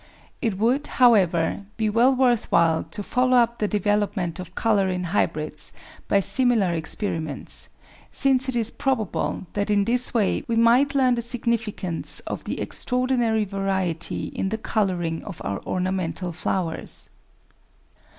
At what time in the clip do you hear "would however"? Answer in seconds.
0.57-1.67